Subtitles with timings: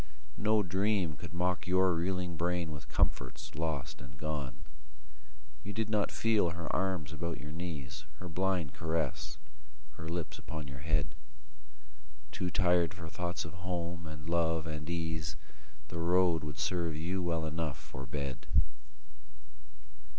[0.39, 4.65] No dream could mock Your reeling brain with comforts lost and gone.
[5.61, 9.37] You did not feel her arms about your knees, Her blind caress,
[9.97, 11.13] her lips upon your head:
[12.31, 15.35] Too tired for thoughts of home and love and ease,
[15.89, 18.47] The road would serve you well enough for bed.